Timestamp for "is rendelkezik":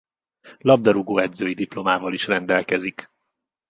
2.13-3.09